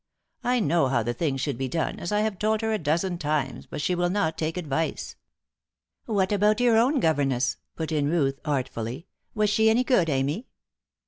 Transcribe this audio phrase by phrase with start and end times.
[0.43, 3.19] I know how the thing should be done, as I have told her a dozen
[3.19, 5.15] times, but she will not take advice."
[6.07, 9.05] "What about your own governess?" put in Ruth, artfully.
[9.35, 10.47] "Was she any good, Amy?"